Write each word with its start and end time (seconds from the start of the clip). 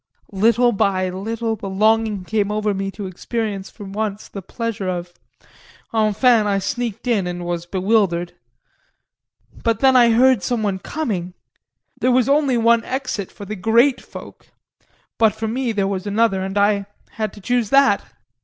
Little 0.33 0.71
by 0.71 1.09
little 1.11 1.55
the 1.55 1.69
longing 1.69 2.23
came 2.23 2.51
over 2.51 2.73
me 2.73 2.89
to 2.89 3.05
experience 3.05 3.69
for 3.69 3.83
once 3.83 4.27
the 4.27 4.41
pleasure 4.41 4.89
of 4.89 5.13
enfin, 5.93 6.47
I 6.47 6.57
sneaked 6.57 7.05
in 7.05 7.27
and 7.27 7.45
was 7.45 7.67
bewildered. 7.67 8.33
But 9.63 9.79
then 9.79 9.95
I 9.95 10.09
heard 10.09 10.41
someone 10.41 10.79
coming 10.79 11.35
there 11.99 12.11
was 12.11 12.27
only 12.27 12.57
one 12.57 12.83
exit 12.83 13.31
for 13.31 13.45
the 13.45 13.55
great 13.55 14.01
folk, 14.01 14.47
but 15.19 15.35
for 15.35 15.47
me 15.47 15.71
there 15.71 15.87
was 15.87 16.07
another, 16.07 16.41
and 16.41 16.57
I 16.57 16.87
had 17.11 17.31
to 17.33 17.39
choose 17.39 17.69
that. 17.69 18.03